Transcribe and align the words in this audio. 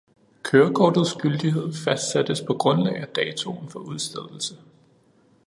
Kørekortets 0.43 1.13
gyldighed 1.15 1.73
fastsættes 1.73 2.41
på 2.47 2.53
grundlag 2.53 2.95
af 2.97 3.07
datoen 3.07 3.69
for 3.69 3.79
udstedelse 3.79 4.55